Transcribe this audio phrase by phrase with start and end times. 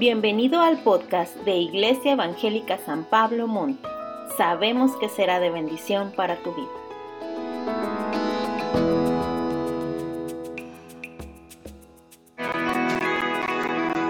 [0.00, 3.86] Bienvenido al podcast de Iglesia Evangélica San Pablo Monte.
[4.38, 6.70] Sabemos que será de bendición para tu vida.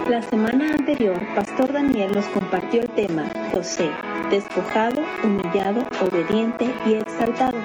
[0.08, 3.90] La semana anterior, Pastor Daniel nos compartió el tema José,
[4.30, 7.58] despojado, humillado, obediente y exaltado.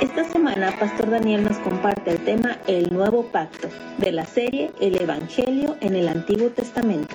[0.00, 3.68] Esta semana, Pastor Daniel nos comparte el tema El Nuevo Pacto
[3.98, 7.14] de la serie El Evangelio en el Antiguo Testamento.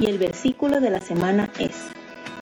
[0.00, 1.88] Y el versículo de la semana es,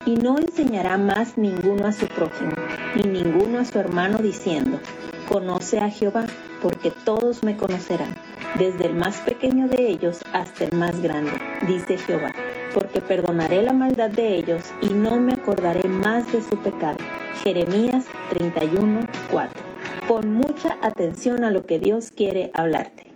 [0.05, 2.53] y no enseñará más ninguno a su prójimo,
[2.95, 4.79] ni ninguno a su hermano diciendo,
[5.27, 6.25] conoce a Jehová,
[6.61, 8.15] porque todos me conocerán,
[8.57, 11.31] desde el más pequeño de ellos hasta el más grande,
[11.67, 12.33] dice Jehová,
[12.73, 16.97] porque perdonaré la maldad de ellos y no me acordaré más de su pecado.
[17.43, 19.01] Jeremías 31,
[19.31, 19.61] 4.
[20.07, 23.07] Pon mucha atención a lo que Dios quiere hablarte.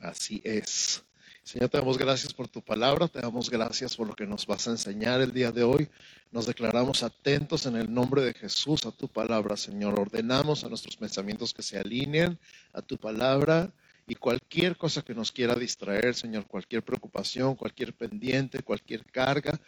[0.00, 1.04] Así es.
[1.50, 4.68] Señor, te damos gracias por tu palabra, te damos gracias por lo que nos vas
[4.68, 5.88] a enseñar el día de hoy.
[6.30, 9.98] Nos declaramos atentos en el nombre de Jesús a tu palabra, Señor.
[9.98, 12.38] Ordenamos a nuestros pensamientos que se alineen
[12.72, 13.72] a tu palabra
[14.06, 19.58] y cualquier cosa que nos quiera distraer, Señor, cualquier preocupación, cualquier pendiente, cualquier carga,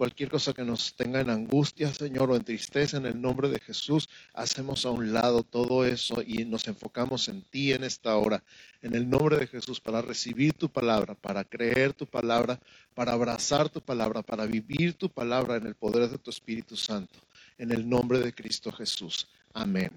[0.00, 3.60] cualquier cosa que nos tenga en angustia, Señor, o en tristeza, en el nombre de
[3.60, 8.42] Jesús, hacemos a un lado todo eso y nos enfocamos en ti en esta hora,
[8.80, 12.58] en el nombre de Jesús, para recibir tu palabra, para creer tu palabra,
[12.94, 17.18] para abrazar tu palabra, para vivir tu palabra en el poder de tu Espíritu Santo,
[17.58, 19.28] en el nombre de Cristo Jesús.
[19.52, 19.90] Amén.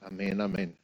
[0.00, 0.74] Amén, amén.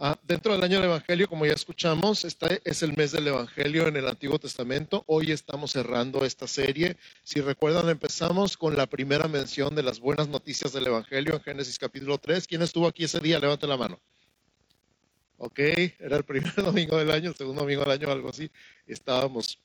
[0.00, 3.86] Ah, dentro del año del Evangelio, como ya escuchamos, este es el mes del Evangelio
[3.86, 5.04] en el Antiguo Testamento.
[5.06, 6.96] Hoy estamos cerrando esta serie.
[7.22, 11.78] Si recuerdan, empezamos con la primera mención de las buenas noticias del Evangelio en Génesis
[11.78, 12.48] capítulo 3.
[12.48, 13.38] ¿Quién estuvo aquí ese día?
[13.38, 14.00] Levante la mano.
[15.36, 18.50] Ok, era el primer domingo del año, el segundo domingo del año, algo así.
[18.88, 19.60] Estábamos,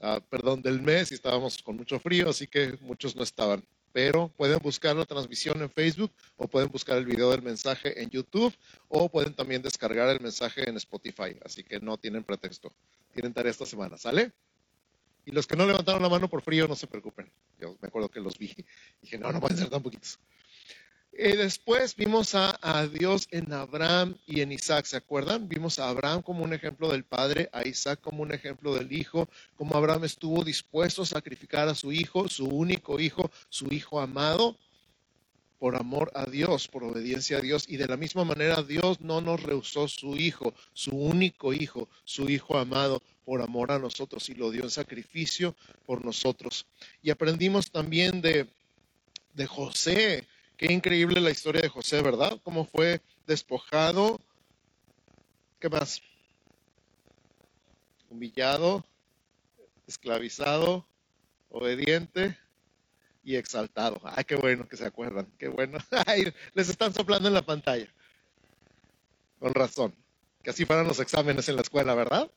[0.00, 3.64] ah, perdón, del mes y estábamos con mucho frío, así que muchos no estaban
[3.98, 8.08] pero pueden buscar la transmisión en Facebook o pueden buscar el video del mensaje en
[8.10, 8.54] YouTube
[8.86, 11.36] o pueden también descargar el mensaje en Spotify.
[11.44, 12.72] Así que no tienen pretexto.
[13.12, 14.30] Tienen tarea esta semana, ¿sale?
[15.24, 17.28] Y los que no levantaron la mano por frío, no se preocupen.
[17.58, 18.54] Yo me acuerdo que los vi.
[19.02, 20.20] Dije, no, no pueden ser tan poquitos.
[21.20, 25.48] Y después vimos a, Dios en Abraham y en Isaac, ¿se acuerdan?
[25.48, 29.28] Vimos a Abraham como un ejemplo del padre, a Isaac como un ejemplo del hijo,
[29.56, 34.56] como Abraham estuvo dispuesto a sacrificar a su hijo, su único hijo, su hijo amado,
[35.58, 37.64] por amor a Dios, por obediencia a Dios.
[37.66, 42.30] Y de la misma manera Dios no nos rehusó su hijo, su único hijo, su
[42.30, 46.64] hijo amado, por amor a nosotros y lo dio en sacrificio por nosotros.
[47.02, 48.46] Y aprendimos también de,
[49.34, 50.27] de José
[50.58, 52.40] Qué increíble la historia de José, ¿verdad?
[52.42, 54.20] Cómo fue despojado.
[55.60, 56.02] ¿Qué más?
[58.10, 58.84] Humillado,
[59.86, 60.84] esclavizado,
[61.48, 62.36] obediente
[63.22, 64.00] y exaltado.
[64.02, 65.32] Ay, qué bueno que se acuerdan.
[65.38, 65.78] Qué bueno.
[66.06, 67.86] Ay, les están soplando en la pantalla.
[69.38, 69.94] Con razón.
[70.42, 72.32] Que así fueran los exámenes en la escuela, ¿verdad?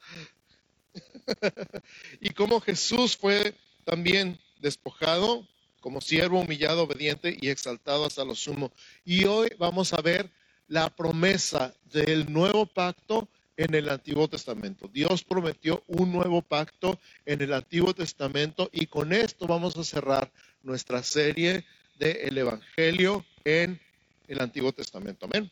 [2.20, 5.48] y cómo Jesús fue también despojado,
[5.82, 8.72] como siervo humillado, obediente y exaltado hasta lo sumo.
[9.04, 10.30] Y hoy vamos a ver
[10.68, 13.28] la promesa del nuevo pacto
[13.58, 14.90] en el Antiguo Testamento.
[14.94, 20.32] Dios prometió un nuevo pacto en el Antiguo Testamento y con esto vamos a cerrar
[20.64, 21.66] nuestra serie
[22.00, 23.80] del Evangelio en
[24.28, 25.26] el Antiguo Testamento.
[25.26, 25.52] Amén.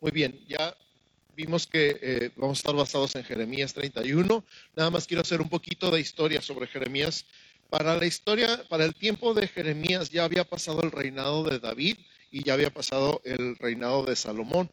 [0.00, 0.76] Muy bien, ya
[1.34, 4.44] vimos que eh, vamos a estar basados en Jeremías 31.
[4.76, 7.24] Nada más quiero hacer un poquito de historia sobre Jeremías
[7.70, 11.96] para la historia, para el tiempo de Jeremías ya había pasado el reinado de David
[12.32, 14.70] y ya había pasado el reinado de Salomón.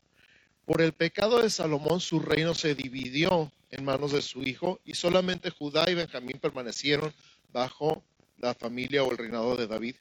[0.65, 4.95] Por el pecado de Salomón su reino se dividió en manos de su hijo y
[4.95, 7.13] solamente Judá y Benjamín permanecieron
[7.53, 8.03] bajo
[8.37, 9.95] la familia o el reinado de David.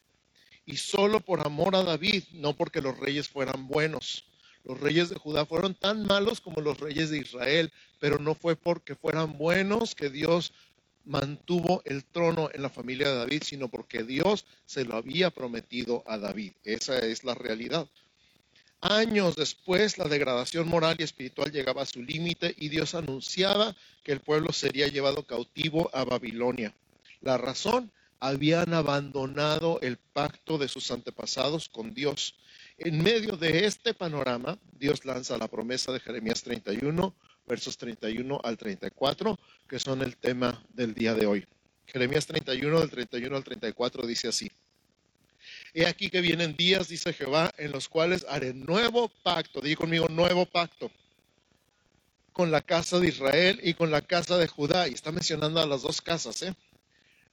[0.65, 4.25] Y solo por amor a David, no porque los reyes fueran buenos.
[4.65, 8.57] Los reyes de Judá fueron tan malos como los reyes de Israel, pero no fue
[8.57, 10.53] porque fueran buenos que Dios
[11.07, 16.05] mantuvo el trono en la familia de David, sino porque Dios se lo había prometido
[16.07, 16.53] a David.
[16.65, 17.89] Esa es la realidad.
[18.81, 23.75] Años después, la degradación moral y espiritual llegaba a su límite y Dios anunciaba
[24.05, 26.75] que el pueblo sería llevado cautivo a Babilonia.
[27.23, 32.35] La razón, habían abandonado el pacto de sus antepasados con Dios.
[32.79, 37.15] En medio de este panorama, Dios lanza la promesa de Jeremías 31,
[37.47, 39.39] versos 31 al 34,
[39.69, 41.47] que son el tema del día de hoy.
[41.87, 44.51] Jeremías 31, del 31 al 34 dice así.
[45.75, 49.61] He aquí que vienen días, dice Jehová, en los cuales haré nuevo pacto.
[49.61, 50.91] Digo conmigo, nuevo pacto.
[52.33, 54.89] con la casa de Israel y con la casa de Judá.
[54.89, 56.55] Y está mencionando a las dos casas, ¿eh?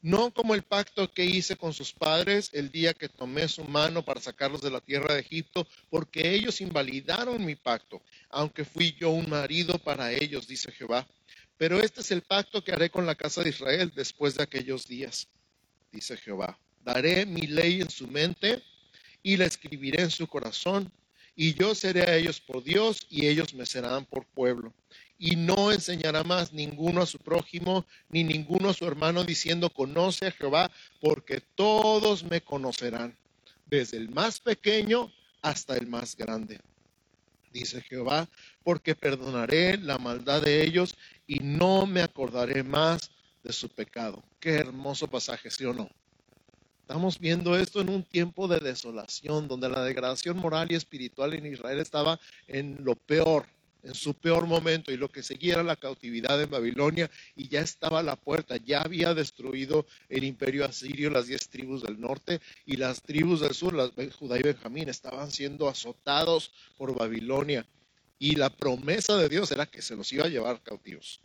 [0.04, 4.04] No como el pacto que hice con sus padres el día que tomé su mano
[4.04, 9.12] para sacarlos de la tierra de Egipto, porque ellos invalidaron mi pacto, aunque fui yo
[9.12, 11.08] un marido para ellos, dice Jehová.
[11.58, 14.90] Pero este es el pacto que haré con la casa de Israel después de aquellos
[14.90, 15.30] días,
[15.90, 16.60] dice Jehová.
[16.84, 18.62] Daré mi ley en su mente
[19.22, 20.92] y la escribiré en su corazón,
[21.34, 24.74] y yo seré a ellos por Dios y ellos me serán por pueblo.
[25.26, 30.28] Y no enseñará más ninguno a su prójimo, ni ninguno a su hermano, diciendo, conoce
[30.28, 33.16] a Jehová, porque todos me conocerán,
[33.66, 36.60] desde el más pequeño hasta el más grande.
[37.54, 38.28] Dice Jehová,
[38.66, 43.10] porque perdonaré la maldad de ellos y no me acordaré más
[43.44, 44.22] de su pecado.
[44.42, 45.90] Qué hermoso pasaje, ¿sí o no?
[46.82, 51.46] Estamos viendo esto en un tiempo de desolación, donde la degradación moral y espiritual en
[51.46, 53.46] Israel estaba en lo peor,
[53.84, 57.62] en su peor momento, y lo que seguía era la cautividad en Babilonia, y ya
[57.62, 62.78] estaba la puerta, ya había destruido el imperio asirio, las diez tribus del norte, y
[62.78, 67.66] las tribus del sur, las Judá y Benjamín, estaban siendo azotados por Babilonia,
[68.18, 71.20] y la promesa de Dios era que se los iba a llevar cautivos.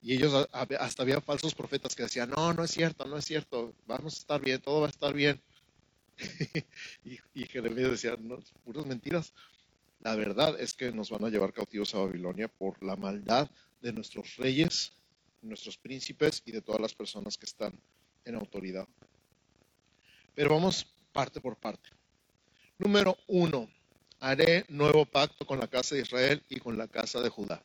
[0.00, 3.72] Y ellos hasta había falsos profetas que decían, no, no es cierto, no es cierto,
[3.86, 5.40] vamos a estar bien, todo va a estar bien.
[7.04, 9.32] y, y, Jeremías decía, no, puras mentiras.
[10.02, 13.48] La verdad es que nos van a llevar cautivos a Babilonia por la maldad
[13.80, 14.92] de nuestros reyes,
[15.42, 17.72] nuestros príncipes y de todas las personas que están
[18.24, 18.88] en autoridad.
[20.34, 21.88] Pero vamos parte por parte.
[22.78, 23.68] Número uno,
[24.18, 27.62] haré nuevo pacto con la casa de Israel y con la casa de Judá.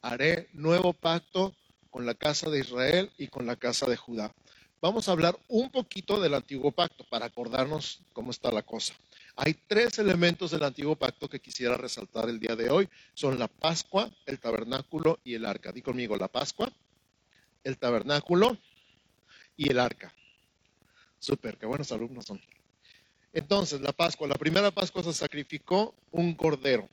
[0.00, 1.56] Haré nuevo pacto
[1.90, 4.32] con la casa de Israel y con la casa de Judá.
[4.80, 8.94] Vamos a hablar un poquito del antiguo pacto para acordarnos cómo está la cosa.
[9.36, 12.88] Hay tres elementos del antiguo pacto que quisiera resaltar el día de hoy.
[13.14, 15.72] Son la Pascua, el tabernáculo y el arca.
[15.72, 16.72] Di conmigo, la Pascua,
[17.64, 18.56] el tabernáculo
[19.56, 20.14] y el arca.
[21.18, 22.40] Súper, qué buenos alumnos son.
[23.32, 26.88] Entonces, la Pascua, la primera Pascua se sacrificó un cordero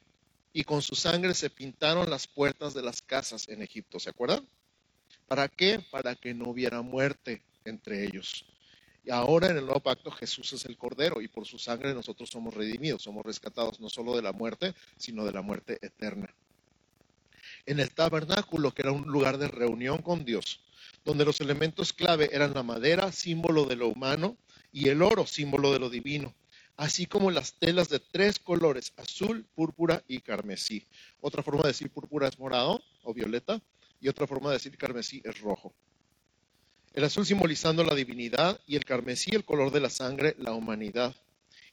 [0.52, 4.48] y con su sangre se pintaron las puertas de las casas en Egipto, ¿se acuerdan?
[5.28, 5.80] ¿Para qué?
[5.92, 8.50] Para que no hubiera muerte entre ellos.
[9.03, 12.30] Y ahora en el nuevo pacto Jesús es el Cordero y por su sangre nosotros
[12.30, 16.33] somos redimidos, somos rescatados no solo de la muerte, sino de la muerte eterna.
[17.65, 20.62] En el tabernáculo, que era un lugar de reunión con Dios,
[21.03, 24.38] donde los elementos clave eran la madera, símbolo de lo humano,
[24.71, 26.33] y el oro, símbolo de lo divino,
[26.77, 30.86] así como las telas de tres colores, azul, púrpura y carmesí.
[31.19, 33.62] Otra forma de decir púrpura es morado o violeta,
[34.00, 35.74] y otra forma de decir carmesí es rojo.
[36.94, 41.16] El azul simbolizando la divinidad y el carmesí el color de la sangre, la humanidad.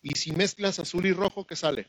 [0.01, 1.89] Y si mezclas azul y rojo, ¿qué sale?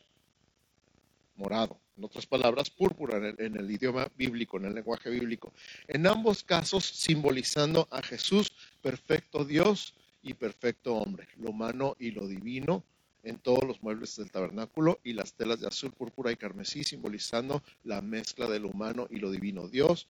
[1.36, 1.80] Morado.
[1.96, 5.54] En otras palabras, púrpura en el, en el idioma bíblico, en el lenguaje bíblico.
[5.88, 9.94] En ambos casos simbolizando a Jesús, perfecto Dios
[10.24, 12.84] y perfecto hombre, lo humano y lo divino,
[13.24, 17.62] en todos los muebles del tabernáculo y las telas de azul, púrpura y carmesí simbolizando
[17.84, 19.68] la mezcla de lo humano y lo divino.
[19.68, 20.08] Dios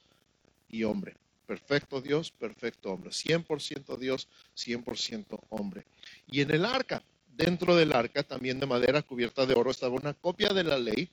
[0.70, 1.16] y hombre.
[1.50, 3.10] Perfecto Dios, perfecto hombre.
[3.10, 5.84] 100% Dios, 100% hombre.
[6.28, 7.02] Y en el arca,
[7.36, 11.10] dentro del arca, también de madera cubierta de oro, estaba una copia de la ley,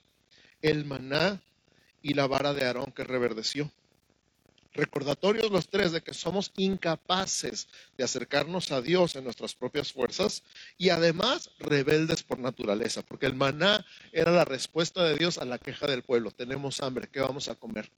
[0.60, 1.40] el maná
[2.02, 3.70] y la vara de Aarón que reverdeció.
[4.74, 10.42] Recordatorios los tres de que somos incapaces de acercarnos a Dios en nuestras propias fuerzas
[10.76, 15.56] y además rebeldes por naturaleza, porque el maná era la respuesta de Dios a la
[15.56, 16.30] queja del pueblo.
[16.30, 17.90] Tenemos hambre, ¿qué vamos a comer?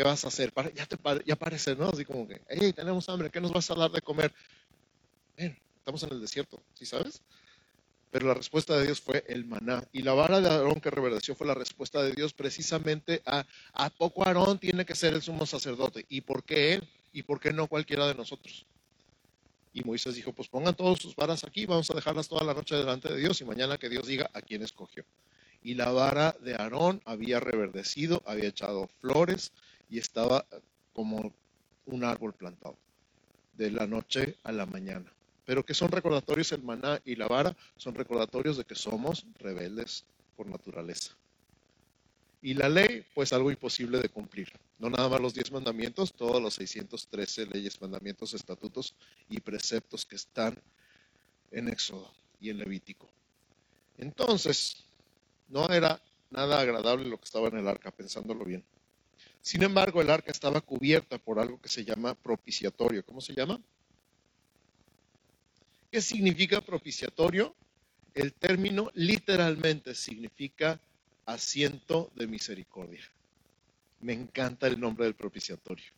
[0.00, 0.50] ¿Qué vas a hacer?
[0.74, 1.90] Ya, te, ya parece, ¿no?
[1.90, 4.32] Así como que, hey, tenemos hambre, ¿qué nos vas a dar de comer?
[5.36, 7.20] Ven, estamos en el desierto, ¿sí sabes?
[8.10, 9.84] Pero la respuesta de Dios fue el maná.
[9.92, 13.90] Y la vara de Aarón que reverdeció fue la respuesta de Dios precisamente a, ¿a
[13.90, 16.06] poco Aarón tiene que ser el sumo sacerdote?
[16.08, 16.88] ¿Y por qué él?
[17.12, 18.64] ¿Y por qué no cualquiera de nosotros?
[19.74, 22.74] Y Moisés dijo, pues pongan todas sus varas aquí, vamos a dejarlas toda la noche
[22.74, 25.04] delante de Dios y mañana que Dios diga a quién escogió.
[25.62, 29.52] Y la vara de Aarón había reverdecido, había echado flores,
[29.90, 30.46] y estaba
[30.92, 31.32] como
[31.86, 32.76] un árbol plantado,
[33.54, 35.12] de la noche a la mañana.
[35.44, 40.04] Pero que son recordatorios el maná y la vara, son recordatorios de que somos rebeldes
[40.36, 41.16] por naturaleza.
[42.42, 44.50] Y la ley, pues algo imposible de cumplir.
[44.78, 48.94] No nada más los diez mandamientos, todos los 613 leyes, mandamientos, estatutos
[49.28, 50.56] y preceptos que están
[51.50, 53.08] en Éxodo y en Levítico.
[53.98, 54.84] Entonces,
[55.48, 58.64] no era nada agradable lo que estaba en el arca, pensándolo bien.
[59.42, 63.04] Sin embargo, el arca estaba cubierta por algo que se llama propiciatorio.
[63.04, 63.60] ¿Cómo se llama?
[65.90, 67.54] ¿Qué significa propiciatorio?
[68.14, 70.80] El término literalmente significa
[71.26, 73.02] asiento de misericordia.
[74.00, 75.92] Me encanta el nombre del propiciatorio.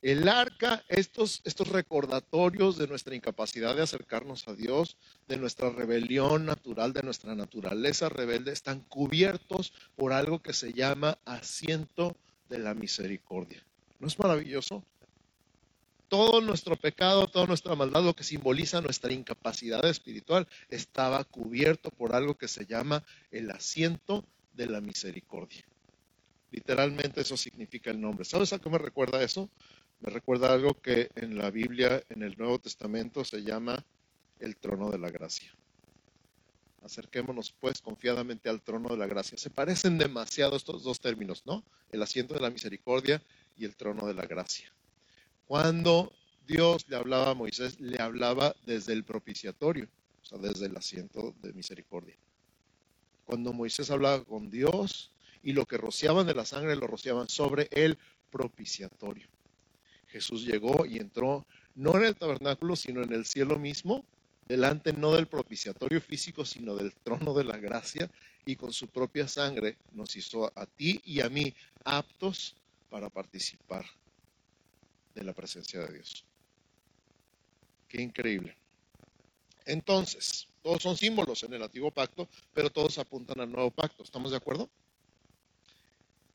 [0.00, 4.96] El arca, estos, estos recordatorios de nuestra incapacidad de acercarnos a Dios,
[5.26, 11.18] de nuestra rebelión natural, de nuestra naturaleza rebelde, están cubiertos por algo que se llama
[11.24, 12.16] asiento
[12.48, 13.64] de la misericordia.
[13.98, 14.84] ¿No es maravilloso?
[16.08, 22.14] Todo nuestro pecado, toda nuestra maldad, lo que simboliza nuestra incapacidad espiritual, estaba cubierto por
[22.14, 24.24] algo que se llama el asiento
[24.54, 25.64] de la misericordia.
[26.50, 28.24] Literalmente eso significa el nombre.
[28.24, 29.50] ¿Sabes a qué me recuerda eso?
[30.00, 33.84] Me recuerda algo que en la Biblia, en el Nuevo Testamento, se llama
[34.38, 35.52] el trono de la gracia.
[36.88, 39.36] Acerquémonos pues confiadamente al trono de la gracia.
[39.36, 41.62] Se parecen demasiado estos dos términos, ¿no?
[41.92, 43.22] El asiento de la misericordia
[43.58, 44.72] y el trono de la gracia.
[45.46, 46.10] Cuando
[46.46, 49.86] Dios le hablaba a Moisés, le hablaba desde el propiciatorio,
[50.22, 52.16] o sea, desde el asiento de misericordia.
[53.26, 57.68] Cuando Moisés hablaba con Dios y lo que rociaban de la sangre lo rociaban sobre
[57.70, 57.98] el
[58.30, 59.28] propiciatorio.
[60.06, 64.06] Jesús llegó y entró no en el tabernáculo, sino en el cielo mismo,
[64.48, 68.10] delante no del propiciatorio físico, sino del trono de la gracia,
[68.44, 72.56] y con su propia sangre nos hizo a ti y a mí aptos
[72.88, 73.84] para participar
[75.14, 76.24] de la presencia de Dios.
[77.88, 78.56] Qué increíble.
[79.66, 84.02] Entonces, todos son símbolos en el antiguo pacto, pero todos apuntan al nuevo pacto.
[84.02, 84.70] ¿Estamos de acuerdo?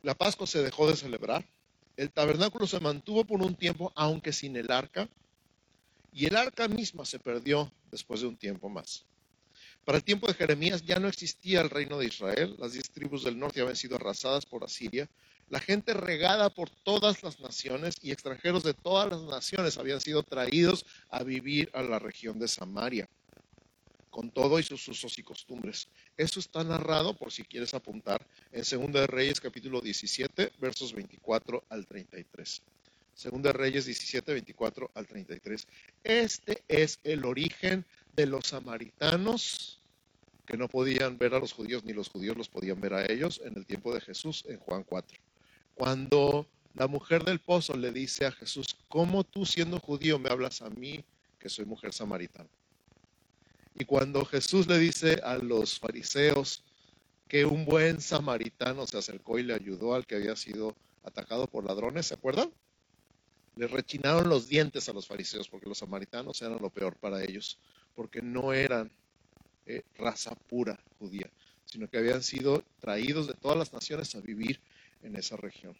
[0.03, 1.43] La Pascua se dejó de celebrar
[1.95, 5.07] el tabernáculo se mantuvo por un tiempo, aunque sin el arca,
[6.13, 9.05] y el arca misma se perdió después de un tiempo más.
[9.85, 13.23] Para el tiempo de Jeremías ya no existía el reino de Israel, las diez tribus
[13.23, 15.09] del norte habían sido arrasadas por Asiria,
[15.49, 20.23] la gente regada por todas las naciones y extranjeros de todas las naciones habían sido
[20.23, 23.09] traídos a vivir a la región de Samaria
[24.13, 25.87] con todo y sus usos y costumbres.
[26.15, 31.63] Eso está narrado, por si quieres apuntar, en 2 de Reyes capítulo 17, versos 24
[31.67, 32.61] al 33.
[33.21, 35.67] 2 de Reyes 17, 24 al 33.
[36.03, 39.79] Este es el origen de los samaritanos
[40.45, 43.41] que no podían ver a los judíos ni los judíos los podían ver a ellos
[43.45, 45.17] en el tiempo de Jesús en Juan 4.
[45.75, 50.61] Cuando la mujer del pozo le dice a Jesús, ¿cómo tú siendo judío me hablas
[50.61, 51.03] a mí
[51.39, 52.49] que soy mujer samaritana?
[53.75, 56.63] Y cuando Jesús le dice a los fariseos
[57.27, 61.63] que un buen samaritano se acercó y le ayudó al que había sido atacado por
[61.63, 62.51] ladrones, ¿se acuerdan?
[63.55, 67.59] Le rechinaron los dientes a los fariseos porque los samaritanos eran lo peor para ellos,
[67.95, 68.91] porque no eran
[69.65, 71.29] eh, raza pura judía,
[71.65, 74.59] sino que habían sido traídos de todas las naciones a vivir
[75.03, 75.75] en esa región.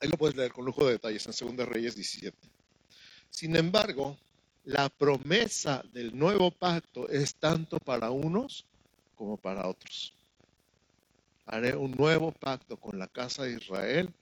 [0.00, 2.36] Ahí lo puedes leer con lujo de detalles en 2 Reyes 17.
[3.30, 4.18] Sin embargo,
[4.64, 8.66] la promesa del nuevo pacto es tanto para unos
[9.14, 10.14] como para otros.
[11.46, 14.12] Haré un nuevo pacto con la casa de Israel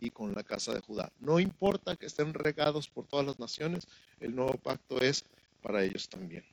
[0.00, 1.12] y con la casa de Judá.
[1.20, 3.86] No importa que estén regados por todas las naciones,
[4.20, 5.24] el nuevo pacto es
[5.62, 6.44] para ellos también.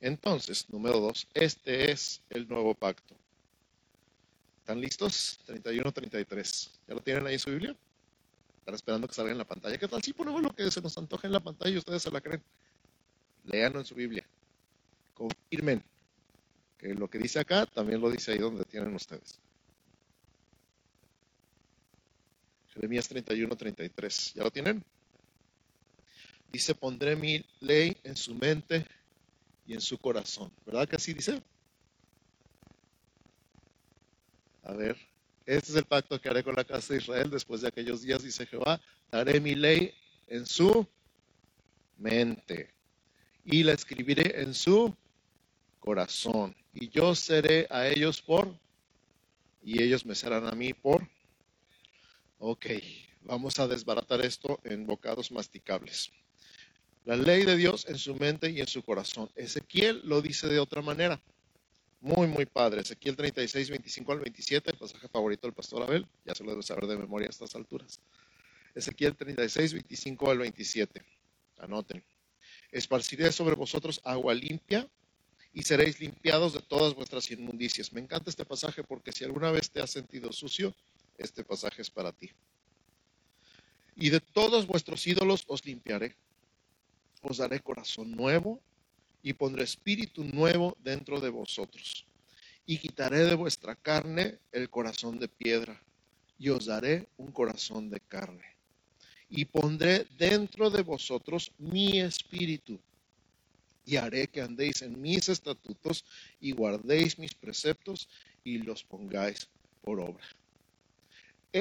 [0.00, 3.14] Entonces, número dos, este es el nuevo pacto.
[4.60, 5.40] ¿Están listos?
[5.46, 6.70] 31-33.
[6.86, 7.74] ¿Ya lo tienen ahí en su Biblia?
[8.58, 9.78] Están esperando que salga en la pantalla.
[9.78, 12.10] ¿Qué tal si ponemos lo que se nos antoja en la pantalla y ustedes se
[12.10, 12.42] la creen?
[13.44, 14.26] Leanlo en su Biblia.
[15.14, 15.82] Confirmen
[16.76, 19.40] que lo que dice acá también lo dice ahí donde tienen ustedes.
[22.78, 24.34] Jeremías 31, 33.
[24.34, 24.84] ¿Ya lo tienen?
[26.52, 28.86] Dice, pondré mi ley en su mente
[29.66, 30.52] y en su corazón.
[30.64, 31.42] ¿Verdad que así dice?
[34.62, 34.96] A ver,
[35.44, 38.22] este es el pacto que haré con la casa de Israel después de aquellos días,
[38.22, 38.80] dice Jehová.
[39.10, 39.92] Daré mi ley
[40.28, 40.86] en su
[41.96, 42.70] mente
[43.44, 44.96] y la escribiré en su
[45.80, 46.54] corazón.
[46.72, 48.54] Y yo seré a ellos por,
[49.64, 51.08] y ellos me serán a mí por.
[52.40, 52.66] Ok,
[53.22, 56.12] vamos a desbaratar esto en bocados masticables.
[57.04, 59.28] La ley de Dios en su mente y en su corazón.
[59.34, 61.20] Ezequiel lo dice de otra manera.
[62.00, 62.82] Muy, muy padre.
[62.82, 66.06] Ezequiel 36, 25 al 27, el pasaje favorito del pastor Abel.
[66.24, 67.98] Ya se lo debe saber de memoria a estas alturas.
[68.72, 71.02] Ezequiel 36, 25 al 27.
[71.58, 72.04] Anoten.
[72.70, 74.88] Esparciré sobre vosotros agua limpia
[75.52, 77.92] y seréis limpiados de todas vuestras inmundicias.
[77.92, 80.72] Me encanta este pasaje porque si alguna vez te has sentido sucio,
[81.18, 82.30] este pasaje es para ti.
[83.96, 86.16] Y de todos vuestros ídolos os limpiaré.
[87.22, 88.60] Os daré corazón nuevo
[89.22, 92.06] y pondré espíritu nuevo dentro de vosotros.
[92.64, 95.82] Y quitaré de vuestra carne el corazón de piedra,
[96.38, 98.44] y os daré un corazón de carne.
[99.28, 102.78] Y pondré dentro de vosotros mi espíritu,
[103.84, 106.04] y haré que andéis en mis estatutos,
[106.40, 108.08] y guardéis mis preceptos,
[108.44, 109.48] y los pongáis
[109.82, 110.24] por obra.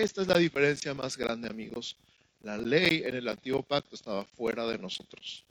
[0.01, 1.98] Esta es la diferencia más grande, amigos.
[2.42, 5.44] La ley en el antiguo pacto estaba fuera de nosotros.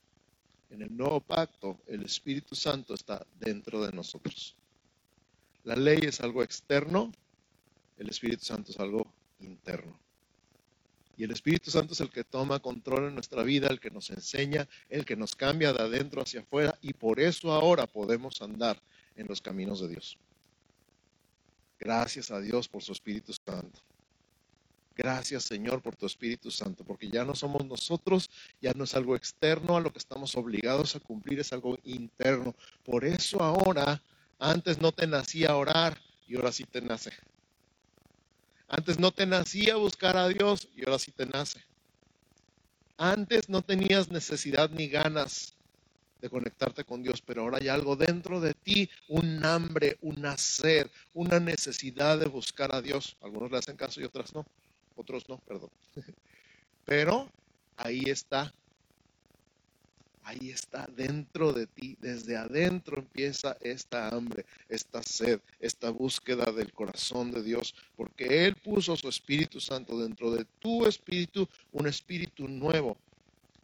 [0.71, 4.57] En el nuevo pacto, el Espíritu Santo está dentro de nosotros.
[5.65, 7.12] La ley es algo externo,
[7.99, 9.99] el Espíritu Santo es algo interno.
[11.17, 14.11] Y el Espíritu Santo es el que toma control en nuestra vida, el que nos
[14.11, 18.81] enseña, el que nos cambia de adentro hacia afuera y por eso ahora podemos andar
[19.17, 20.19] en los caminos de Dios.
[21.79, 23.81] Gracias a Dios por su Espíritu Santo.
[24.97, 28.31] Gracias Señor por tu Espíritu Santo, porque ya no somos nosotros,
[28.62, 32.55] ya no es algo externo a lo que estamos obligados a cumplir, es algo interno.
[32.83, 34.03] Por eso ahora,
[34.38, 37.12] antes no te nacía orar y ahora sí te nace.
[38.69, 41.62] Antes no te nacía buscar a Dios y ahora sí te nace.
[42.97, 45.55] Antes no tenías necesidad ni ganas
[46.23, 50.88] de conectarte con Dios, pero ahora hay algo dentro de ti, un hambre, una sed,
[51.12, 53.19] una necesidad de buscar a Dios.
[53.21, 54.47] Algunos le hacen caso y otros no,
[54.97, 55.71] otros no, perdón.
[56.85, 57.29] Pero
[57.76, 58.53] ahí está,
[60.23, 66.73] ahí está dentro de ti, desde adentro empieza esta hambre, esta sed, esta búsqueda del
[66.73, 72.49] corazón de Dios, porque Él puso su Espíritu Santo dentro de tu espíritu, un espíritu
[72.49, 72.97] nuevo,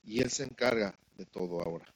[0.04, 1.86] y Él se encarga de todo ahora.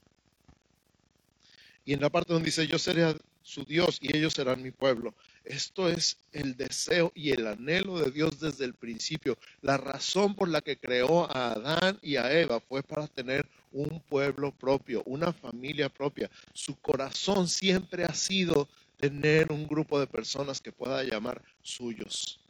[1.85, 5.15] Y en la parte donde dice, yo seré su Dios y ellos serán mi pueblo.
[5.47, 9.39] Esto es el deseo y el anhelo de Dios desde el principio.
[9.63, 14.01] La razón por la que creó a Adán y a Eva fue para tener un
[14.01, 16.29] pueblo propio, una familia propia.
[16.53, 22.41] Su corazón siempre ha sido tener un grupo de personas que pueda llamar suyos.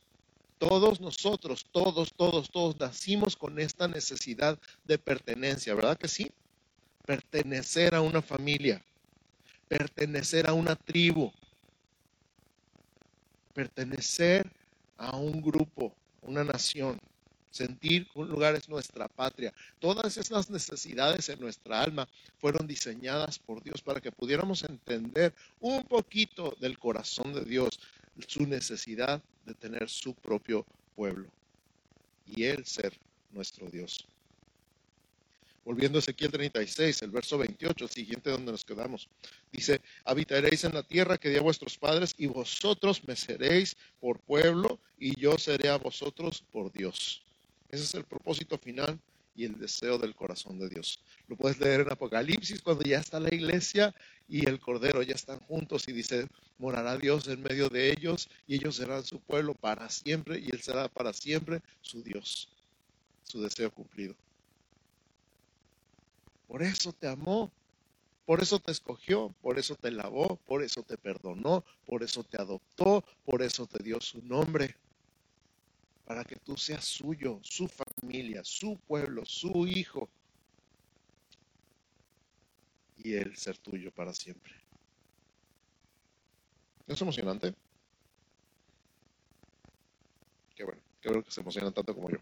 [0.57, 6.33] Todos nosotros, todos, todos, todos nacimos con esta necesidad de pertenencia, ¿verdad que sí?
[7.05, 8.83] Pertenecer a una familia
[9.69, 11.33] pertenecer a una tribu,
[13.57, 14.47] pertenecer
[14.99, 16.99] a un grupo, una nación,
[17.51, 19.51] sentir que un lugar es nuestra patria.
[19.81, 22.07] Todas esas necesidades en nuestra alma
[22.38, 27.81] fueron diseñadas por Dios para que pudiéramos entender un poquito del corazón de Dios,
[28.27, 31.29] su necesidad de tener su propio pueblo
[32.27, 32.92] y Él ser
[33.31, 34.07] nuestro Dios.
[35.66, 39.09] Volviendo a Ezequiel 36, el verso 28, el siguiente donde nos quedamos.
[39.50, 44.20] Dice, habitaréis en la tierra que di a vuestros padres y vosotros me seréis por
[44.20, 47.24] pueblo y yo seré a vosotros por Dios.
[47.68, 48.96] Ese es el propósito final
[49.35, 51.00] y el deseo del corazón de Dios.
[51.26, 53.92] Lo puedes leer en Apocalipsis cuando ya está la iglesia
[54.29, 58.55] y el Cordero ya están juntos y dice, morará Dios en medio de ellos y
[58.55, 62.48] ellos serán su pueblo para siempre y Él será para siempre su Dios,
[63.24, 64.14] su deseo cumplido.
[66.46, 67.52] Por eso te amó,
[68.24, 72.40] por eso te escogió, por eso te lavó, por eso te perdonó, por eso te
[72.40, 74.76] adoptó, por eso te dio su nombre,
[76.04, 80.09] para que tú seas suyo, su familia, su pueblo, su hijo,
[82.96, 84.52] y él ser tuyo para siempre.
[86.87, 87.54] ¿No es emocionante?
[90.54, 92.18] Qué bueno, qué bueno que se emocionan tanto como yo.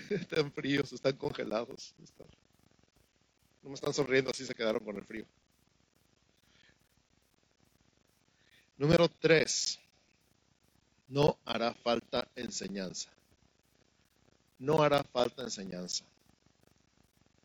[0.10, 1.94] están fríos, están congelados.
[3.62, 5.26] No me están sonriendo, así se quedaron con el frío.
[8.76, 9.78] Número tres,
[11.08, 13.10] no hará falta enseñanza.
[14.58, 16.04] No hará falta enseñanza.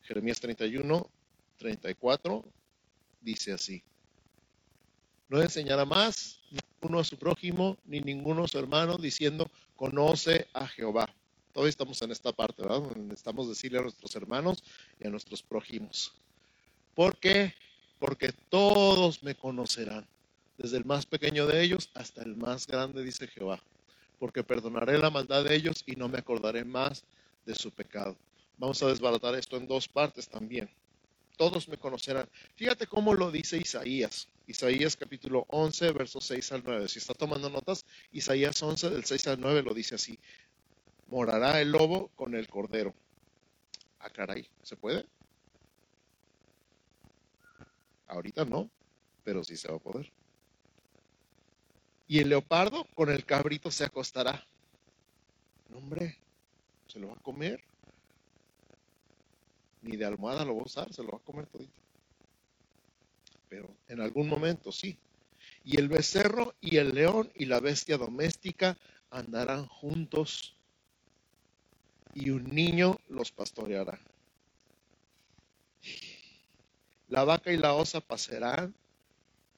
[0.03, 1.09] Jeremías 31,
[1.57, 2.43] 34
[3.21, 3.83] dice así.
[5.27, 10.67] No enseñará más ninguno a su prójimo ni ninguno a su hermano diciendo, conoce a
[10.67, 11.13] Jehová
[11.55, 12.81] Todavía estamos en esta parte, ¿verdad?
[12.97, 14.61] Necesitamos decirle a nuestros hermanos
[14.99, 16.11] y a nuestros prójimos.
[16.93, 17.53] ¿Por qué?
[17.97, 20.05] Porque todos me conocerán,
[20.57, 23.63] desde el más pequeño de ellos hasta el más grande, dice Jehová.
[24.19, 27.05] Porque perdonaré la maldad de ellos y no me acordaré más
[27.45, 28.17] de su pecado.
[28.57, 30.69] Vamos a desbaratar esto en dos partes también.
[31.37, 32.27] Todos me conocerán.
[32.57, 34.27] Fíjate cómo lo dice Isaías.
[34.45, 36.89] Isaías capítulo 11, versos 6 al 9.
[36.89, 40.19] Si está tomando notas, Isaías 11 del 6 al 9 lo dice así
[41.07, 42.93] morará el lobo con el cordero.
[43.99, 45.05] Ah, caray, ¿se puede?
[48.07, 48.69] Ahorita no,
[49.23, 50.11] pero sí se va a poder.
[52.07, 54.45] Y el leopardo con el cabrito se acostará.
[55.69, 56.17] No, hombre,
[56.87, 57.63] se lo va a comer.
[59.81, 61.81] Ni de almohada lo va a usar, se lo va a comer todito.
[63.49, 64.97] Pero en algún momento sí.
[65.63, 68.77] Y el becerro y el león y la bestia doméstica
[69.09, 70.54] andarán juntos
[72.15, 73.99] y un niño los pastoreará.
[77.09, 78.73] La vaca y la osa pasarán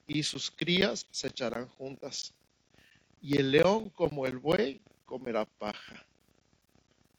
[0.07, 2.33] y sus crías se echarán juntas.
[3.21, 6.05] y el león como el buey comerá paja.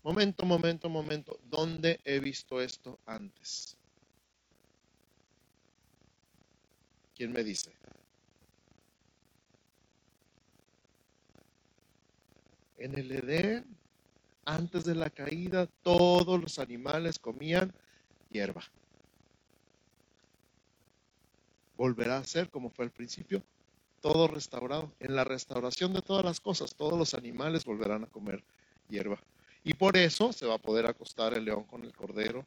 [0.05, 1.39] Momento, momento, momento.
[1.51, 3.77] ¿Dónde he visto esto antes?
[7.17, 7.73] ¿Quién me dice?
[12.79, 13.67] En el Edén,
[14.49, 17.71] antes de la caída, todos los animales comían
[18.31, 18.63] hierba.
[21.77, 23.43] Volverá a ser como fue al principio,
[24.01, 24.91] todo restaurado.
[25.01, 28.43] En la restauración de todas las cosas, todos los animales volverán a comer
[28.89, 29.19] hierba.
[29.65, 32.47] Y por eso se va a poder acostar el león con el cordero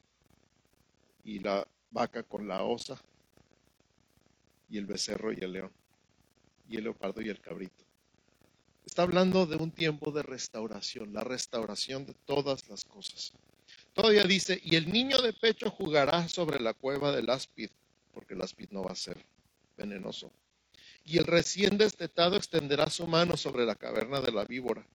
[1.23, 2.99] y la vaca con la osa
[4.71, 5.71] y el becerro y el león
[6.67, 7.90] y el leopardo y el cabrito.
[8.85, 13.33] Está hablando de un tiempo de restauración, la restauración de todas las cosas.
[13.93, 17.69] Todavía dice, y el niño de pecho jugará sobre la cueva del áspid,
[18.13, 19.17] porque el áspid no va a ser
[19.77, 20.31] venenoso.
[21.05, 24.85] Y el recién destetado extenderá su mano sobre la caverna de la víbora.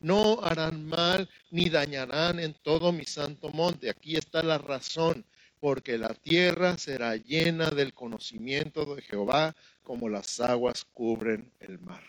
[0.00, 3.88] No harán mal ni dañarán en todo mi santo monte.
[3.88, 5.24] Aquí está la razón,
[5.60, 12.02] porque la tierra será llena del conocimiento de Jehová como las aguas cubren el mar.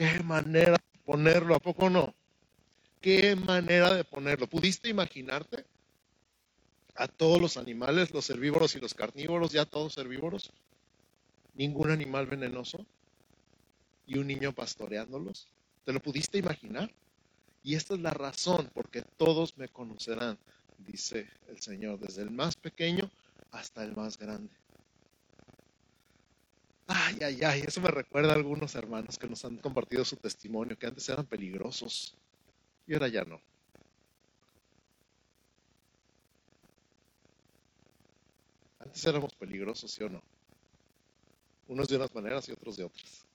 [0.00, 2.14] Qué manera de ponerlo, ¿a poco no?
[3.02, 4.46] Qué manera de ponerlo.
[4.46, 5.66] ¿Pudiste imaginarte
[6.94, 10.52] a todos los animales, los herbívoros y los carnívoros, ya todos herbívoros?
[11.52, 12.86] Ningún animal venenoso
[14.06, 15.48] y un niño pastoreándolos.
[15.84, 16.90] ¿Te lo pudiste imaginar?
[17.62, 20.38] Y esta es la razón porque todos me conocerán,
[20.78, 23.10] dice el Señor, desde el más pequeño
[23.50, 24.59] hasta el más grande.
[26.92, 30.76] Ay, ay, ay, eso me recuerda a algunos hermanos que nos han compartido su testimonio,
[30.76, 32.16] que antes eran peligrosos
[32.86, 33.40] y ahora ya no.
[38.80, 40.20] Antes éramos peligrosos, ¿sí o no?
[41.68, 43.26] Unos de unas maneras y otros de otras.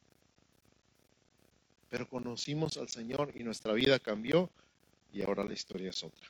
[1.89, 4.51] Pero conocimos al Señor y nuestra vida cambió
[5.11, 6.27] y ahora la historia es otra.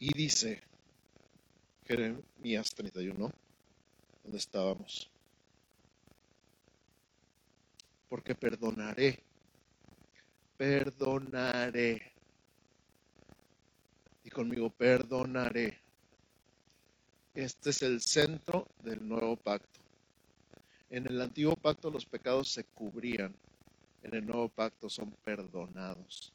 [0.00, 0.62] Y dice,
[1.90, 3.32] Jeremías 31,
[4.22, 5.10] donde estábamos.
[8.08, 9.18] Porque perdonaré,
[10.56, 12.12] perdonaré.
[14.22, 15.80] Y conmigo, perdonaré.
[17.34, 19.80] Este es el centro del nuevo pacto.
[20.90, 23.34] En el antiguo pacto los pecados se cubrían,
[24.04, 26.32] en el nuevo pacto son perdonados.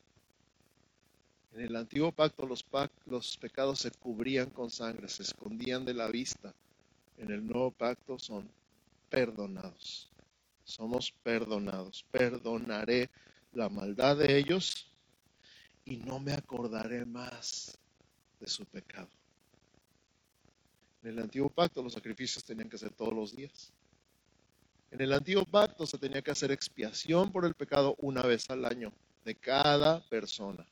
[1.56, 2.65] En el antiguo pacto los,
[3.06, 6.54] los pecados se cubrían con sangre, se escondían de la vista.
[7.18, 8.46] En el nuevo pacto son
[9.10, 10.12] perdonados.
[10.65, 12.04] Somos perdonados.
[12.12, 13.10] Perdonaré
[13.54, 14.91] la maldad de ellos
[15.86, 17.78] y no me acordaré más
[18.41, 19.08] de su pecado.
[21.04, 23.72] En el antiguo pacto los sacrificios tenían que ser todos los días.
[24.91, 28.65] En el antiguo pacto se tenía que hacer expiación por el pecado una vez al
[28.65, 28.91] año
[29.24, 30.68] de cada persona.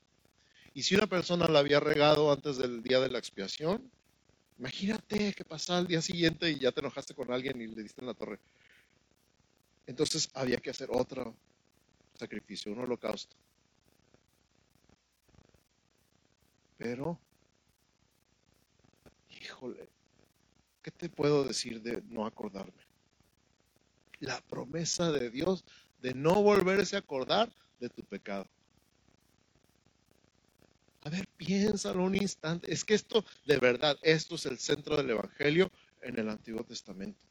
[0.73, 3.91] Y si una persona la había regado antes del día de la expiación,
[4.57, 8.01] imagínate que pasaba el día siguiente y ya te enojaste con alguien y le diste
[8.01, 8.39] en la torre.
[9.86, 11.36] Entonces había que hacer otro
[12.15, 13.36] sacrificio, un holocausto.
[16.77, 17.19] Pero,
[19.29, 19.88] híjole,
[20.81, 22.83] ¿qué te puedo decir de no acordarme?
[24.19, 25.63] La promesa de Dios
[26.01, 28.47] de no volverse a acordar de tu pecado.
[31.06, 32.72] A ver, piénsalo un instante.
[32.74, 35.70] Es que esto, de verdad, esto es el centro del Evangelio
[36.02, 37.28] en el Antiguo Testamento.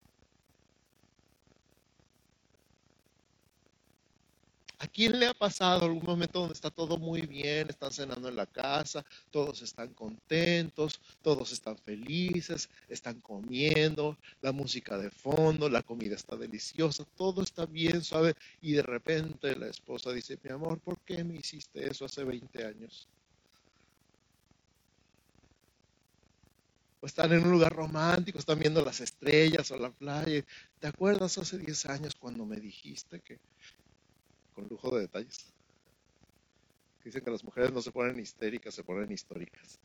[4.79, 8.35] ¿A quién le ha pasado algún momento donde está todo muy bien, están cenando en
[8.37, 15.83] la casa, todos están contentos, todos están felices, están comiendo, la música de fondo, la
[15.83, 20.81] comida está deliciosa, todo está bien suave y de repente la esposa dice, mi amor,
[20.81, 23.09] ¿por qué me hiciste eso hace 20 años?
[27.03, 30.45] O están en un lugar romántico, están viendo las estrellas o la playa.
[30.79, 33.41] ¿Te acuerdas hace 10 años cuando me dijiste que,
[34.55, 35.53] con lujo de detalles,
[37.03, 39.81] dicen que las mujeres no se ponen histéricas, se ponen históricas?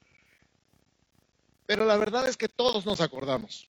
[1.65, 3.67] Pero la verdad es que todos nos acordamos.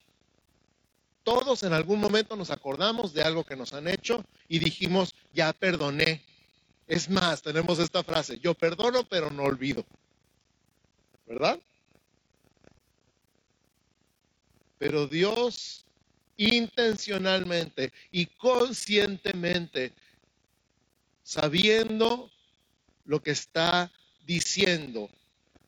[1.23, 5.53] Todos en algún momento nos acordamos de algo que nos han hecho y dijimos, ya
[5.53, 6.23] perdoné.
[6.85, 9.83] Es más, tenemos esta frase, yo perdono pero no olvido.
[11.25, 11.59] ¿Verdad?
[14.79, 15.85] Pero Dios
[16.37, 19.93] intencionalmente y conscientemente,
[21.21, 22.31] sabiendo
[23.05, 23.91] lo que está
[24.25, 25.09] diciendo,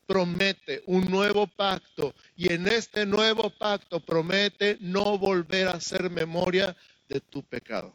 [0.06, 6.74] promete un nuevo pacto y en este nuevo pacto promete no volver a hacer memoria
[7.08, 7.94] de tu pecado.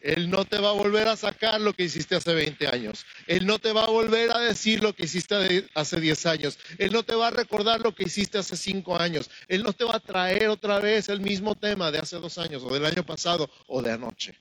[0.00, 3.04] Él no te va a volver a sacar lo que hiciste hace 20 años.
[3.26, 6.58] Él no te va a volver a decir lo que hiciste hace 10 años.
[6.78, 9.30] Él no te va a recordar lo que hiciste hace 5 años.
[9.48, 12.62] Él no te va a traer otra vez el mismo tema de hace dos años
[12.62, 14.34] o del año pasado o de anoche.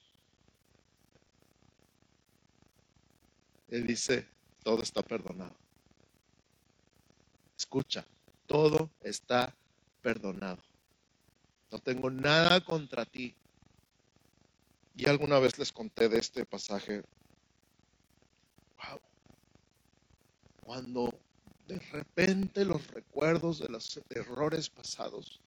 [3.69, 4.28] Él dice,
[4.63, 5.56] todo está perdonado.
[7.58, 8.06] Escucha,
[8.48, 9.54] todo está
[10.02, 10.63] perdonado.
[11.72, 13.36] No tengo nada contra ti.
[15.00, 17.02] Y alguna vez les conté de este pasaje.
[18.76, 19.00] Wow.
[20.60, 21.10] Cuando
[21.66, 25.42] de repente los recuerdos de los errores pasados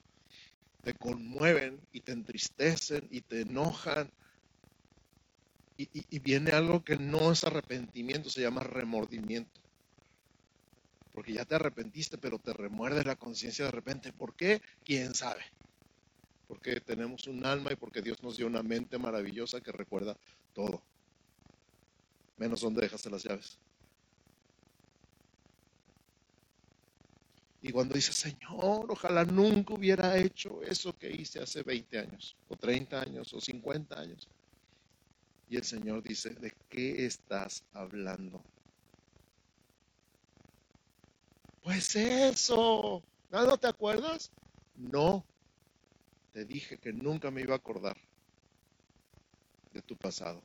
[0.81, 4.11] te conmueven y te entristecen y te enojan.
[5.77, 9.61] Y, y, viene algo que no es arrepentimiento, se llama remordimiento.
[11.13, 14.15] Porque ya te arrepentiste, pero te remuerde la conciencia de repente.
[14.15, 14.63] ¿Por qué?
[14.83, 15.43] ¿Quién sabe?
[16.53, 20.15] Porque tenemos un alma y porque Dios nos dio una mente maravillosa que recuerda
[20.53, 20.83] todo.
[22.37, 23.59] Menos donde dejaste las llaves.
[27.63, 32.55] Y cuando dice, Señor, ojalá nunca hubiera hecho eso que hice hace 20 años, o
[32.55, 34.29] 30 años, o 50 años.
[35.49, 38.45] Y el Señor dice, ¿de qué estás hablando?
[41.63, 43.03] Pues eso.
[43.31, 44.31] ¿No te acuerdas?
[44.77, 45.25] No,
[46.33, 47.97] te dije que nunca me iba a acordar
[49.73, 50.43] de tu pasado.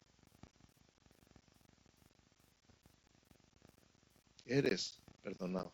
[4.45, 5.71] Eres perdonado.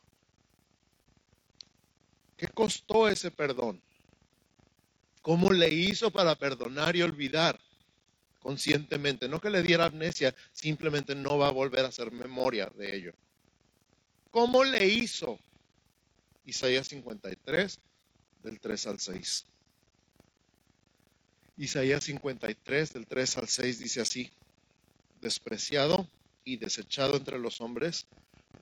[2.38, 3.82] ¿Qué costó ese perdón?
[5.22, 7.60] ¿Cómo le hizo para perdonar y olvidar
[8.40, 9.30] conscientemente?
[9.30, 13.14] No que le diera amnesia, simplemente no va a volver a hacer memoria de ello.
[14.32, 15.40] ¿Cómo le hizo?
[16.46, 17.80] Isaías 53,
[18.44, 19.53] del 3 al 6.
[21.64, 24.30] Isaías 53, del 3 al 6 dice así,
[25.22, 26.10] despreciado
[26.44, 28.06] y desechado entre los hombres,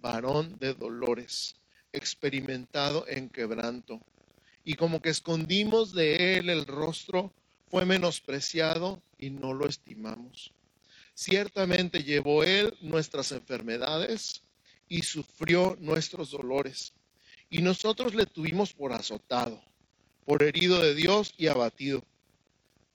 [0.04, 1.56] varón de dolores,
[1.94, 4.00] experimentado en quebranto,
[4.64, 7.34] y como que escondimos de él el rostro,
[7.72, 10.54] fue menospreciado y no lo estimamos.
[11.16, 14.44] Ciertamente llevó él nuestras enfermedades
[14.88, 16.94] y sufrió nuestros dolores,
[17.50, 19.60] y nosotros le tuvimos por azotado,
[20.24, 22.04] por herido de Dios y abatido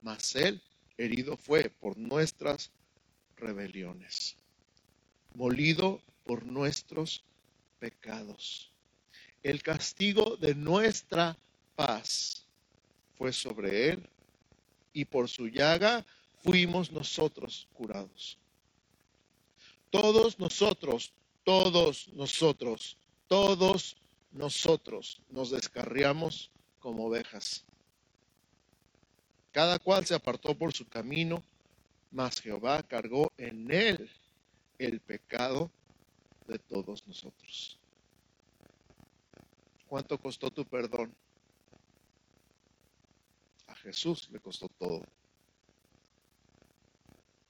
[0.01, 0.61] mas él
[0.97, 2.71] herido fue por nuestras
[3.35, 4.35] rebeliones,
[5.33, 7.23] molido por nuestros
[7.79, 8.71] pecados.
[9.43, 11.37] El castigo de nuestra
[11.75, 12.45] paz
[13.17, 14.09] fue sobre él
[14.93, 16.05] y por su llaga
[16.43, 18.37] fuimos nosotros curados.
[19.89, 23.95] Todos nosotros, todos nosotros, todos
[24.31, 27.66] nosotros nos descarriamos como ovejas
[29.57, 31.43] cada cual se apartó por su camino,
[32.11, 34.07] mas Jehová cargó en él
[34.77, 35.71] el pecado
[36.47, 37.79] de todos nosotros.
[39.87, 41.11] ¿Cuánto costó tu perdón?
[43.65, 45.01] A Jesús le costó todo.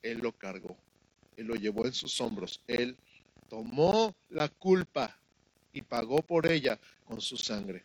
[0.02, 0.78] Él lo cargó,
[1.36, 2.96] Él lo llevó en sus hombros, Él
[3.50, 5.20] tomó la culpa
[5.74, 7.84] y pagó por ella con su sangre.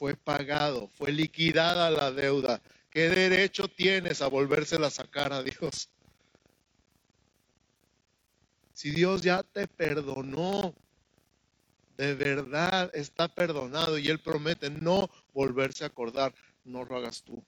[0.00, 2.62] Fue pagado, fue liquidada la deuda.
[2.88, 5.90] ¿Qué derecho tienes a volvérsela a sacar a Dios?
[8.72, 10.74] Si Dios ya te perdonó,
[11.98, 16.34] de verdad está perdonado y Él promete no volverse a acordar,
[16.64, 17.44] no lo hagas tú.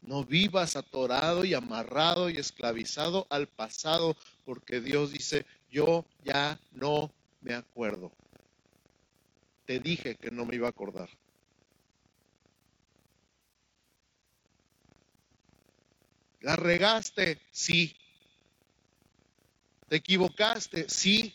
[0.00, 7.12] No vivas atorado y amarrado y esclavizado al pasado, porque Dios dice, yo ya no
[7.42, 8.10] me acuerdo
[9.70, 11.08] te dije que no me iba a acordar.
[16.40, 17.40] ¿La regaste?
[17.52, 17.96] Sí.
[19.88, 20.88] ¿Te equivocaste?
[20.88, 21.32] Sí.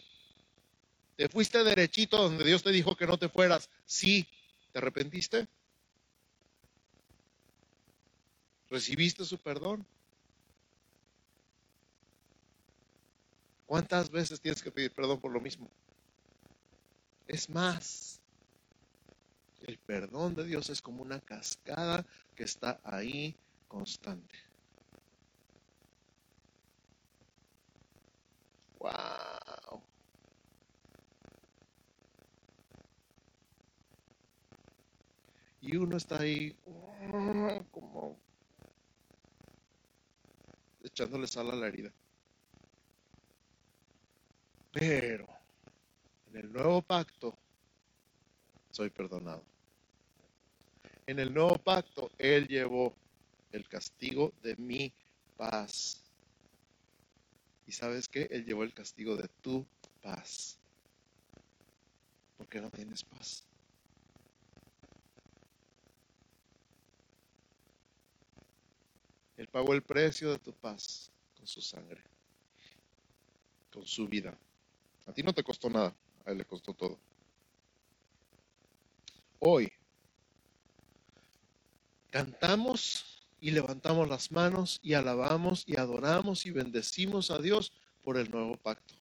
[1.16, 3.70] ¿Te fuiste derechito donde Dios te dijo que no te fueras?
[3.86, 4.28] Sí.
[4.74, 5.48] ¿Te arrepentiste?
[8.70, 9.88] ¿Recibiste su perdón?
[13.66, 15.72] ¿Cuántas veces tienes que pedir perdón por lo mismo?
[17.28, 18.15] Es más,
[19.66, 23.36] el perdón de Dios es como una cascada que está ahí
[23.68, 24.36] constante.
[28.78, 29.82] Wow.
[35.62, 36.56] Y uno está ahí
[37.72, 38.20] como
[40.84, 41.92] echándole sal a la herida.
[44.72, 45.28] Pero
[46.28, 47.36] en el nuevo pacto
[48.70, 49.55] soy perdonado.
[51.08, 52.96] En el nuevo pacto Él llevó
[53.52, 54.92] el castigo de mi
[55.38, 56.02] paz.
[57.68, 58.28] ¿Y sabes qué?
[58.32, 59.66] Él llevó el castigo de tu
[60.02, 60.58] paz.
[62.38, 63.44] ¿Por qué no tienes paz?
[69.38, 72.02] Él pagó el precio de tu paz con su sangre,
[73.72, 74.36] con su vida.
[75.06, 75.94] A ti no te costó nada,
[76.26, 76.98] a Él le costó todo.
[79.40, 79.72] Hoy
[82.10, 87.72] cantamos y levantamos las manos y alabamos y adoramos y bendecimos a Dios
[88.04, 88.94] por el nuevo pacto.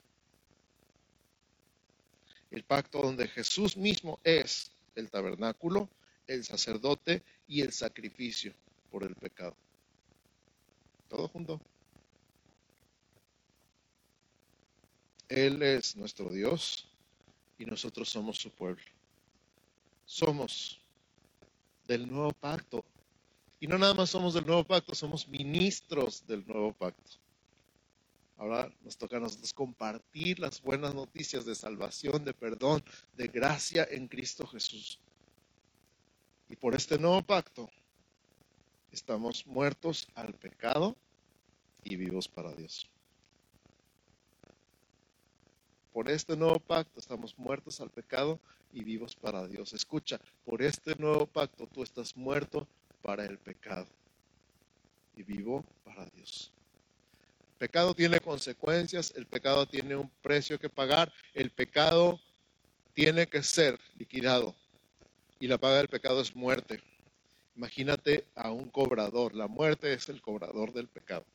[2.51, 5.88] El pacto donde Jesús mismo es el tabernáculo,
[6.27, 8.55] el sacerdote y el sacrificio
[8.90, 9.57] por el pecado.
[11.09, 11.61] Todo junto.
[15.29, 16.87] Él es nuestro Dios
[17.59, 18.85] y nosotros somos su pueblo.
[20.05, 20.81] Somos
[21.87, 22.85] del nuevo pacto.
[23.61, 27.12] Y no nada más somos del nuevo pacto, somos ministros del nuevo pacto.
[28.37, 32.83] Ahora nos toca a nosotros compartir las buenas noticias de salvación, de perdón,
[33.17, 34.99] de gracia en Cristo Jesús.
[36.49, 37.71] Y por este nuevo pacto
[38.90, 40.97] estamos muertos al pecado
[41.85, 42.88] y vivos para Dios.
[45.93, 48.40] Por este nuevo pacto estamos muertos al pecado
[48.73, 49.73] y vivos para Dios.
[49.73, 52.67] Escucha, por este nuevo pacto tú estás muerto
[53.05, 53.87] para el pecado
[55.14, 56.51] y vivo para Dios.
[57.53, 62.19] El pecado tiene consecuencias, el pecado tiene un precio que pagar, el pecado
[62.95, 64.55] tiene que ser liquidado
[65.38, 66.81] y la paga del pecado es muerte.
[67.55, 71.27] Imagínate a un cobrador, la muerte es el cobrador del pecado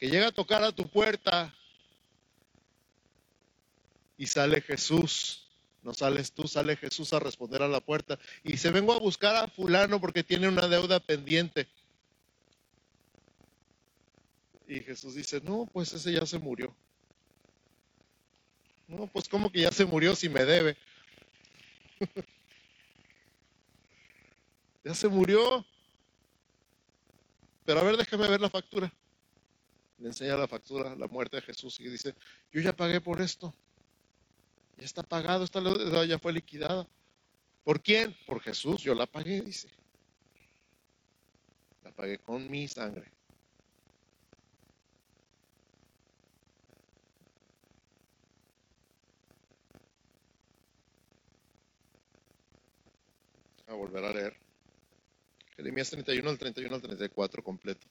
[0.00, 1.54] que llega a tocar a tu puerta
[4.16, 5.46] y sale Jesús.
[5.82, 8.18] No sales tú, sale Jesús a responder a la puerta.
[8.44, 11.68] Y se vengo a buscar a fulano porque tiene una deuda pendiente.
[14.66, 16.74] Y Jesús dice, no, pues ese ya se murió.
[18.86, 20.76] No, pues como que ya se murió si me debe.
[24.84, 25.64] ya se murió.
[27.64, 28.92] Pero a ver, déjame ver la factura
[30.00, 32.14] le enseña la factura, la muerte de Jesús y dice,
[32.50, 33.54] yo ya pagué por esto.
[34.80, 36.88] Ya está pagado, esta deuda ya fue liquidada.
[37.64, 38.16] ¿Por quién?
[38.26, 39.68] Por Jesús, yo la pagué, dice.
[41.84, 43.12] La pagué con mi sangre.
[53.66, 54.36] A volver a leer.
[55.56, 57.86] Jeremías 31 al 31 al 34 completo.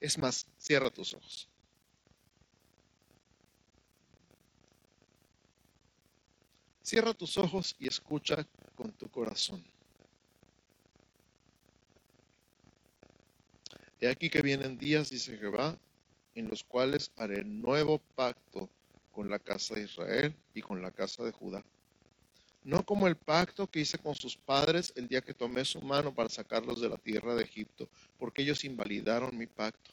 [0.00, 1.49] Es más, cierra tus ojos.
[6.90, 9.62] Cierra tus ojos y escucha con tu corazón.
[14.00, 15.78] He aquí que vienen días, dice Jehová,
[16.34, 18.68] en los cuales haré nuevo pacto
[19.12, 21.62] con la casa de Israel y con la casa de Judá.
[22.64, 26.12] No como el pacto que hice con sus padres el día que tomé su mano
[26.12, 29.92] para sacarlos de la tierra de Egipto, porque ellos invalidaron mi pacto,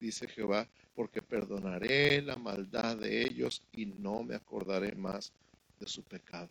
[0.00, 5.32] dice Jehová, porque perdonaré la maldad de ellos y no me acordaré más
[5.78, 6.48] de su pecado.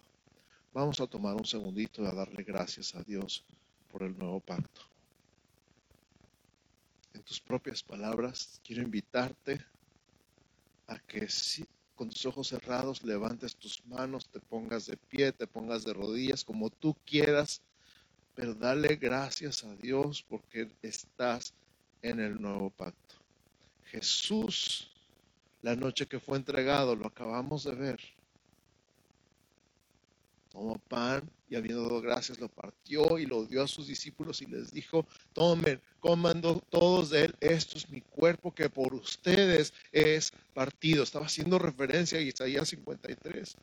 [0.73, 3.43] Vamos a tomar un segundito y a darle gracias a Dios
[3.91, 4.81] por el nuevo pacto.
[7.13, 9.59] En tus propias palabras, quiero invitarte
[10.87, 11.27] a que
[11.95, 16.45] con tus ojos cerrados levantes tus manos, te pongas de pie, te pongas de rodillas,
[16.45, 17.61] como tú quieras,
[18.35, 21.53] pero dale gracias a Dios porque estás
[22.01, 23.18] en el nuevo pacto.
[23.91, 24.89] Jesús,
[25.61, 27.99] la noche que fue entregado, lo acabamos de ver,
[30.51, 34.45] tomó pan y habiendo dado gracias lo partió y lo dio a sus discípulos y
[34.45, 40.31] les dijo, tomen, coman todos de él, esto es mi cuerpo que por ustedes es
[40.53, 41.03] partido.
[41.03, 43.57] Estaba haciendo referencia a Isaías 53.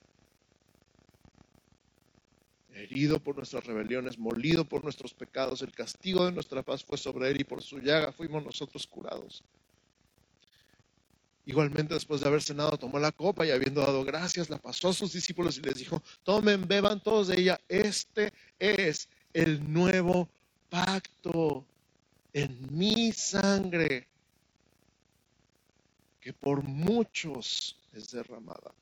[2.74, 7.30] Herido por nuestras rebeliones, molido por nuestros pecados, el castigo de nuestra paz fue sobre
[7.30, 9.42] él y por su llaga fuimos nosotros curados.
[11.46, 14.92] Igualmente, después de haber cenado, tomó la copa y habiendo dado gracias, la pasó a
[14.92, 17.60] sus discípulos y les dijo, tomen, beban todos de ella.
[17.68, 20.28] Este es el nuevo
[20.68, 21.64] pacto
[22.32, 24.08] en mi sangre,
[26.20, 28.74] que por muchos es derramada.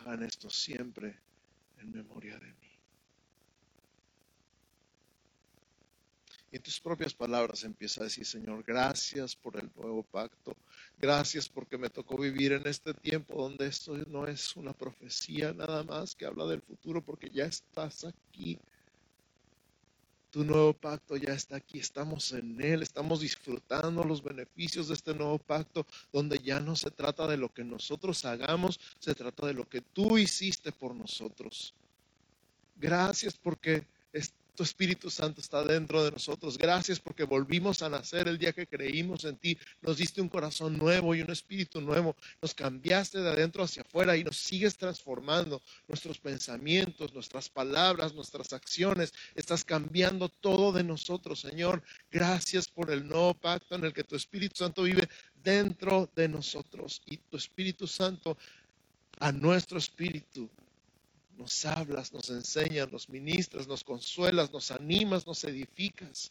[0.00, 1.18] Hagan esto siempre
[1.78, 2.70] en memoria de mí.
[6.52, 10.56] Y en tus propias palabras empieza a decir, Señor, gracias por el nuevo pacto.
[10.98, 15.84] Gracias porque me tocó vivir en este tiempo donde esto no es una profecía nada
[15.84, 18.58] más que habla del futuro, porque ya estás aquí.
[20.30, 25.12] Tu nuevo pacto ya está aquí, estamos en él, estamos disfrutando los beneficios de este
[25.12, 29.54] nuevo pacto, donde ya no se trata de lo que nosotros hagamos, se trata de
[29.54, 31.74] lo que tú hiciste por nosotros.
[32.76, 33.84] Gracias porque
[34.60, 36.58] tu Espíritu Santo está dentro de nosotros.
[36.58, 39.56] Gracias porque volvimos a nacer el día que creímos en ti.
[39.80, 42.14] Nos diste un corazón nuevo y un espíritu nuevo.
[42.42, 48.52] Nos cambiaste de adentro hacia afuera y nos sigues transformando nuestros pensamientos, nuestras palabras, nuestras
[48.52, 49.14] acciones.
[49.34, 51.82] Estás cambiando todo de nosotros, Señor.
[52.10, 55.08] Gracias por el nuevo pacto en el que tu Espíritu Santo vive
[55.42, 58.36] dentro de nosotros y tu Espíritu Santo
[59.20, 60.50] a nuestro espíritu
[61.40, 66.30] nos hablas, nos enseñas, nos ministras, nos consuelas, nos animas, nos edificas.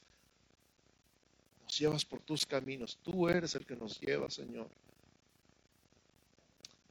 [1.63, 2.99] Nos llevas por tus caminos.
[3.01, 4.69] Tú eres el que nos lleva, Señor.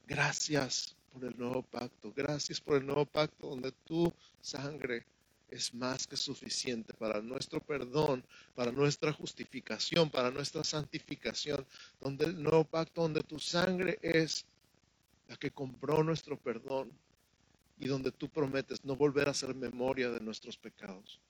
[0.09, 2.13] Gracias por el nuevo pacto.
[2.17, 5.07] Gracias por el nuevo pacto donde tu sangre
[5.49, 8.25] es más que suficiente para nuestro perdón,
[8.57, 11.65] para nuestra justificación, para nuestra santificación,
[12.01, 14.45] donde el nuevo pacto, donde tu sangre es
[15.29, 16.91] la que compró nuestro perdón,
[17.79, 21.21] y donde tú prometes no volver a hacer memoria de nuestros pecados.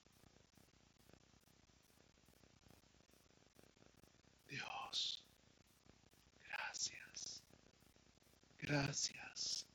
[4.48, 5.24] Dios,
[6.48, 7.42] gracias,
[8.58, 9.66] gracias,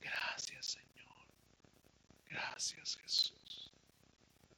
[0.00, 1.26] gracias Señor,
[2.28, 3.72] gracias Jesús.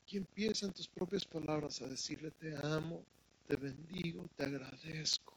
[0.09, 3.05] Y empieza en tus propias palabras a decirle, te amo,
[3.47, 5.34] te bendigo, te agradezco.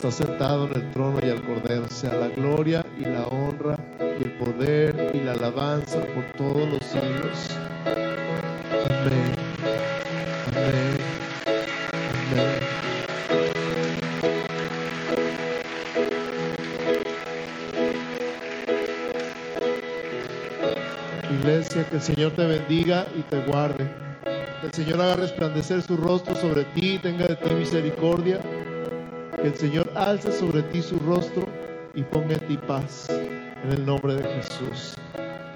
[0.00, 4.22] Está sentado en el trono y al Cordero, sea la gloria y la honra y
[4.24, 7.50] el poder y la alabanza por todos los siglos.
[7.84, 9.34] Amén.
[10.56, 10.96] Amén.
[12.32, 12.60] Amén.
[21.42, 23.86] Iglesia, que el Señor te bendiga y te guarde.
[24.62, 28.40] Que el Señor haga resplandecer su rostro sobre ti y tenga de ti misericordia
[29.40, 31.46] que el Señor alce sobre ti su rostro
[31.94, 33.08] y ponga en ti paz.
[33.10, 34.94] En el nombre de Jesús.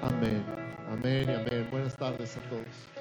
[0.03, 0.43] Amén.
[0.91, 1.67] Amén y amén.
[1.71, 2.94] Buenas tardes a todos.